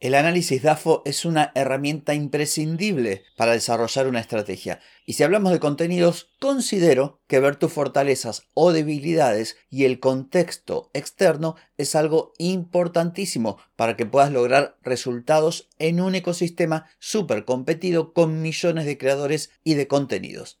[0.00, 4.78] El análisis DAFO es una herramienta imprescindible para desarrollar una estrategia.
[5.06, 10.88] Y si hablamos de contenidos, considero que ver tus fortalezas o debilidades y el contexto
[10.94, 18.40] externo es algo importantísimo para que puedas lograr resultados en un ecosistema súper competido con
[18.40, 20.60] millones de creadores y de contenidos.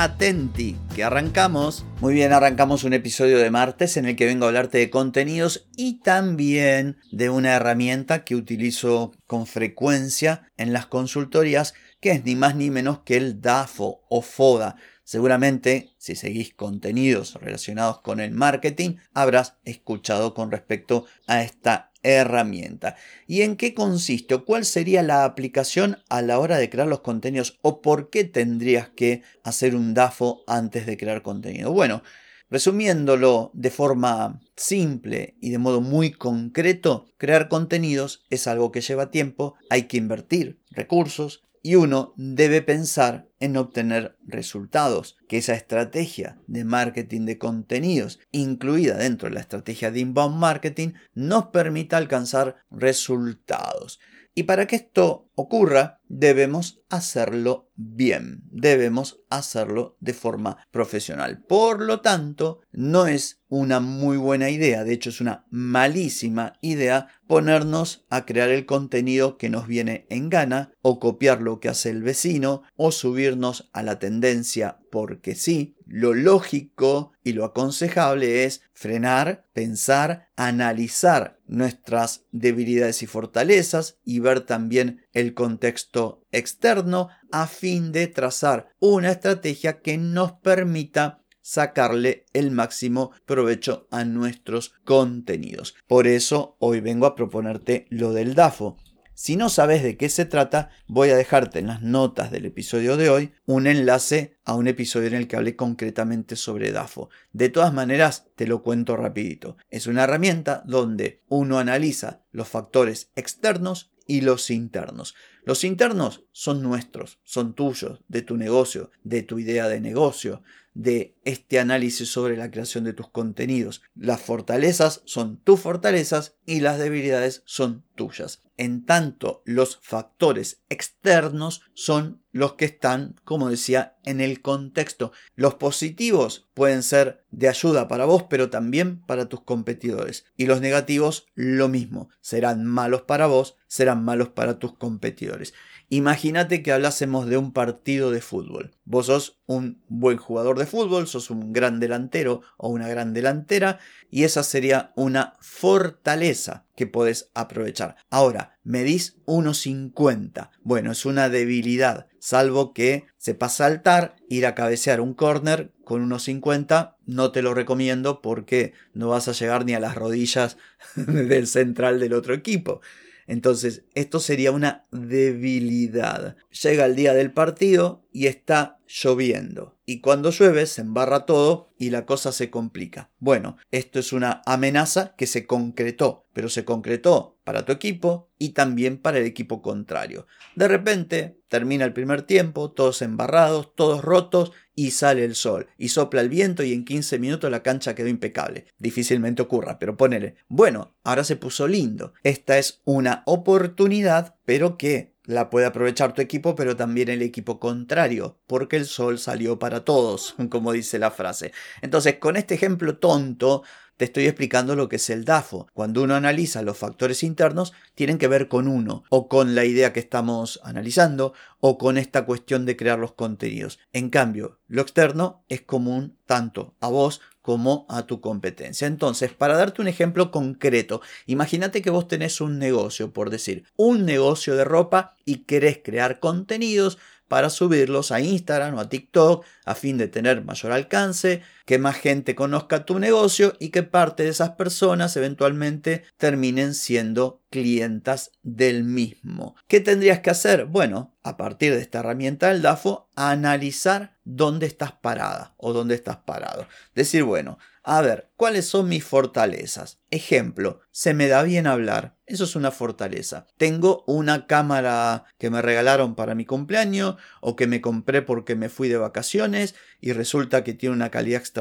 [0.00, 1.84] atenti, que arrancamos.
[2.00, 5.66] Muy bien, arrancamos un episodio de martes en el que vengo a hablarte de contenidos
[5.76, 12.36] y también de una herramienta que utilizo con frecuencia en las consultorías, que es ni
[12.36, 14.76] más ni menos que el DAFO o FODA.
[15.02, 22.96] Seguramente, si seguís contenidos relacionados con el marketing, habrás escuchado con respecto a esta herramienta.
[23.26, 24.36] ¿Y en qué consiste?
[24.38, 27.58] ¿Cuál sería la aplicación a la hora de crear los contenidos?
[27.62, 31.72] ¿O por qué tendrías que hacer un DAFO antes de crear contenido?
[31.72, 32.02] Bueno,
[32.50, 39.10] resumiéndolo de forma simple y de modo muy concreto, crear contenidos es algo que lleva
[39.10, 46.40] tiempo, hay que invertir recursos, y uno debe pensar en obtener resultados, que esa estrategia
[46.46, 52.56] de marketing de contenidos incluida dentro de la estrategia de inbound marketing nos permita alcanzar
[52.70, 54.00] resultados.
[54.34, 61.44] Y para que esto ocurra, debemos hacerlo bien, debemos hacerlo de forma profesional.
[61.44, 67.06] Por lo tanto, no es una muy buena idea, de hecho es una malísima idea
[67.28, 71.90] ponernos a crear el contenido que nos viene en gana o copiar lo que hace
[71.90, 75.76] el vecino o subirnos a la tendencia porque sí.
[75.86, 84.42] Lo lógico y lo aconsejable es frenar, pensar, analizar nuestras debilidades y fortalezas y ver
[84.42, 92.50] también el contexto externo a fin de trazar una estrategia que nos permita sacarle el
[92.50, 95.74] máximo provecho a nuestros contenidos.
[95.86, 98.76] Por eso hoy vengo a proponerte lo del DAFO.
[99.14, 102.96] Si no sabes de qué se trata, voy a dejarte en las notas del episodio
[102.96, 107.08] de hoy un enlace a un episodio en el que hablé concretamente sobre DAFO.
[107.32, 109.56] De todas maneras, te lo cuento rapidito.
[109.70, 115.14] Es una herramienta donde uno analiza los factores externos y los internos.
[115.44, 120.42] Los internos son nuestros, son tuyos, de tu negocio, de tu idea de negocio,
[120.74, 123.80] de este análisis sobre la creación de tus contenidos.
[123.94, 128.42] Las fortalezas son tus fortalezas y las debilidades son tuyas.
[128.58, 135.12] En tanto, los factores externos son los que están, como decía, en el contexto.
[135.34, 140.24] Los positivos pueden ser de ayuda para vos, pero también para tus competidores.
[140.36, 142.10] Y los negativos, lo mismo.
[142.20, 145.54] Serán malos para vos, serán malos para tus competidores.
[145.90, 148.72] Imagínate que hablásemos de un partido de fútbol.
[148.84, 153.78] Vos sos un buen jugador de fútbol, sos un gran delantero o una gran delantera
[154.10, 157.96] y esa sería una fortaleza que podés aprovechar.
[158.10, 160.50] Ahora, medís 1.50.
[160.62, 166.96] Bueno, es una debilidad, salvo que sepas saltar, ir a cabecear un corner con 1.50,
[167.06, 170.58] no te lo recomiendo porque no vas a llegar ni a las rodillas
[170.96, 172.82] del central del otro equipo.
[173.28, 176.36] Entonces, esto sería una debilidad.
[176.62, 179.76] Llega el día del partido y está lloviendo.
[179.84, 183.10] Y cuando llueve se embarra todo y la cosa se complica.
[183.18, 188.50] Bueno, esto es una amenaza que se concretó, pero se concretó para tu equipo y
[188.50, 190.26] también para el equipo contrario.
[190.54, 195.88] De repente termina el primer tiempo, todos embarrados, todos rotos y sale el sol y
[195.88, 198.66] sopla el viento y en 15 minutos la cancha quedó impecable.
[198.76, 200.34] Difícilmente ocurra, pero ponele.
[200.48, 202.12] Bueno, ahora se puso lindo.
[202.22, 207.58] Esta es una oportunidad, pero que la puede aprovechar tu equipo, pero también el equipo
[207.58, 211.52] contrario, porque el sol salió para todos, como dice la frase.
[211.80, 213.62] Entonces, con este ejemplo tonto,
[213.98, 215.66] te estoy explicando lo que es el DAFO.
[215.74, 219.92] Cuando uno analiza los factores internos, tienen que ver con uno, o con la idea
[219.92, 223.80] que estamos analizando, o con esta cuestión de crear los contenidos.
[223.92, 228.86] En cambio, lo externo es común tanto a vos como a tu competencia.
[228.86, 234.04] Entonces, para darte un ejemplo concreto, imagínate que vos tenés un negocio, por decir, un
[234.04, 239.74] negocio de ropa y querés crear contenidos para subirlos a Instagram o a TikTok a
[239.74, 244.30] fin de tener mayor alcance, que más gente conozca tu negocio y que parte de
[244.30, 249.54] esas personas eventualmente terminen siendo clientas del mismo.
[249.66, 250.64] ¿Qué tendrías que hacer?
[250.64, 256.16] Bueno, a partir de esta herramienta del DAFO, analizar dónde estás parada o dónde estás
[256.16, 256.66] parado.
[256.94, 259.98] Decir, bueno, a ver, ¿cuáles son mis fortalezas?
[260.10, 262.16] Ejemplo, se me da bien hablar.
[262.26, 263.46] Eso es una fortaleza.
[263.56, 268.68] Tengo una cámara que me regalaron para mi cumpleaños o que me compré porque me
[268.68, 271.57] fui de vacaciones y resulta que tiene una calidad extraordinaria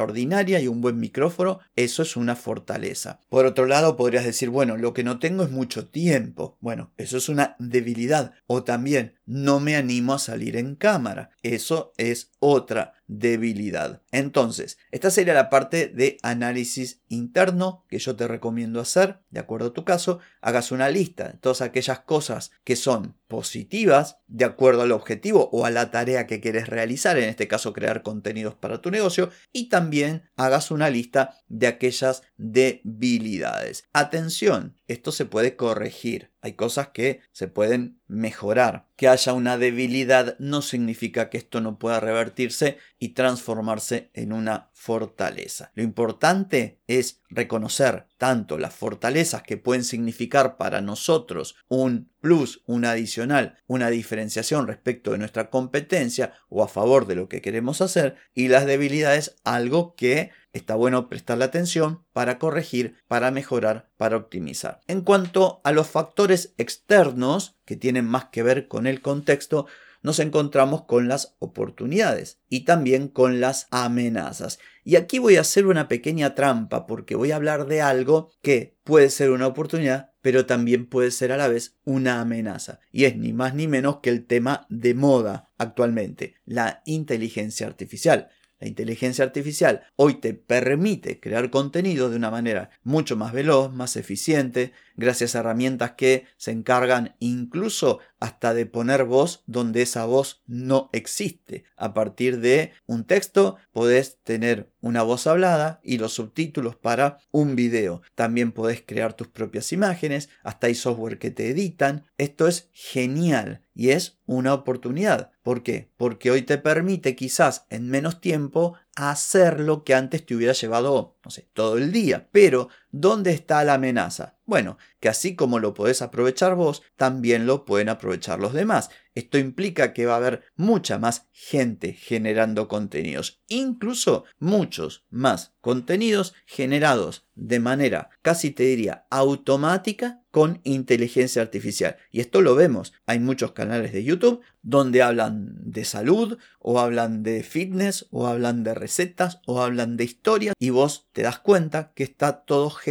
[0.62, 1.60] y un buen micrófono.
[1.76, 3.20] Eso es una fortaleza.
[3.30, 6.58] Por otro lado, podrías decir, bueno, lo que no tengo es mucho tiempo.
[6.62, 8.34] Bueno, eso es una debilidad.
[8.46, 11.32] O también, no me animo a salir en cámara.
[11.44, 14.01] Eso es otra debilidad.
[14.12, 19.68] Entonces, esta sería la parte de análisis interno que yo te recomiendo hacer, de acuerdo
[19.68, 24.83] a tu caso, hagas una lista de todas aquellas cosas que son positivas de acuerdo
[24.83, 28.81] al objetivo o a la tarea que quieres realizar, en este caso crear contenidos para
[28.81, 33.84] tu negocio, y también hagas una lista de aquellas debilidades.
[33.92, 36.31] Atención, esto se puede corregir.
[36.42, 38.88] Hay cosas que se pueden mejorar.
[38.95, 44.69] Que haya una debilidad no significa que esto no pueda revertirse y transformarse en una
[44.74, 45.72] fortaleza.
[45.75, 52.86] Lo importante es reconocer tanto las fortalezas que pueden significar para nosotros un plus, un
[52.86, 58.16] adicional, una diferenciación respecto de nuestra competencia o a favor de lo que queremos hacer
[58.34, 64.82] y las debilidades algo que está bueno prestarle atención para corregir, para mejorar, para optimizar.
[64.88, 69.68] En cuanto a los factores externos que tienen más que ver con el contexto,
[70.07, 74.57] nos encontramos con las oportunidades y también con las amenazas.
[74.86, 78.77] Y aquí voy a hacer una pequeña trampa porque voy a hablar de algo que
[78.86, 82.80] puede ser una oportunidad, pero también puede ser a la vez una amenaza.
[82.89, 88.30] Y es ni más ni menos que el tema de moda actualmente, la inteligencia artificial.
[88.59, 93.98] La inteligencia artificial hoy te permite crear contenido de una manera mucho más veloz, más
[93.98, 100.44] eficiente, gracias a herramientas que se encargan incluso hasta de poner voz donde esa voz
[100.48, 101.64] no existe.
[101.78, 107.56] A partir de un texto podés tener una voz hablada y los subtítulos para un
[107.56, 108.02] video.
[108.16, 112.06] También podés crear tus propias imágenes, hasta hay software que te editan.
[112.18, 115.32] Esto es genial y es una oportunidad.
[115.44, 115.92] ¿Por qué?
[115.98, 121.18] Porque hoy te permite quizás en menos tiempo hacer lo que antes te hubiera llevado,
[121.24, 122.28] no sé, todo el día.
[122.32, 122.70] Pero,
[123.02, 124.38] ¿dónde está la amenaza?
[124.46, 128.90] Bueno, que así como lo podés aprovechar vos, también lo pueden aprovechar los demás.
[129.14, 136.34] Esto implica que va a haber mucha más gente generando contenidos, incluso muchos más contenidos
[136.46, 141.98] generados de manera casi te diría automática con inteligencia artificial.
[142.12, 142.94] Y esto lo vemos.
[143.06, 148.64] Hay muchos canales de YouTube donde hablan de salud o hablan de fitness o hablan
[148.64, 152.87] de recetas o hablan de historias y vos te das cuenta que está todo generado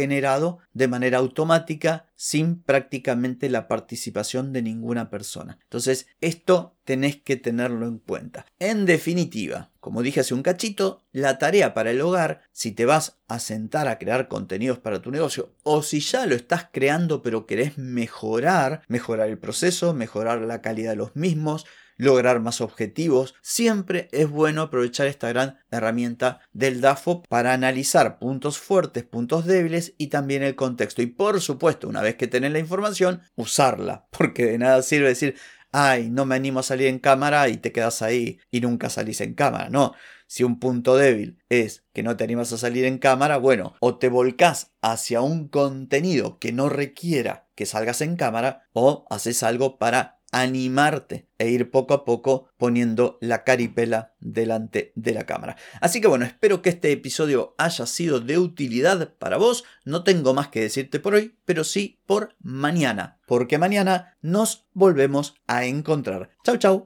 [0.73, 5.57] de manera automática sin prácticamente la participación de ninguna persona.
[5.63, 8.45] Entonces, esto tenés que tenerlo en cuenta.
[8.59, 13.17] En definitiva, como dije hace un cachito, la tarea para el hogar, si te vas
[13.27, 17.47] a sentar a crear contenidos para tu negocio o si ya lo estás creando pero
[17.47, 21.65] querés mejorar, mejorar el proceso, mejorar la calidad de los mismos,
[21.97, 28.59] lograr más objetivos, siempre es bueno aprovechar esta gran herramienta del DAFO para analizar puntos
[28.59, 31.01] fuertes, puntos débiles y también el contexto.
[31.01, 35.35] Y por supuesto, una vez que tenés la información, usarla, porque de nada sirve decir,
[35.71, 39.21] ay, no me animo a salir en cámara y te quedas ahí y nunca salís
[39.21, 39.69] en cámara.
[39.69, 39.93] No,
[40.27, 43.97] si un punto débil es que no te animas a salir en cámara, bueno, o
[43.97, 49.77] te volcás hacia un contenido que no requiera que salgas en cámara o haces algo
[49.79, 55.57] para animarte e ir poco a poco poniendo la caripela delante de la cámara.
[55.81, 59.63] Así que bueno, espero que este episodio haya sido de utilidad para vos.
[59.85, 65.35] No tengo más que decirte por hoy, pero sí por mañana, porque mañana nos volvemos
[65.47, 66.29] a encontrar.
[66.43, 66.85] Chau, chau.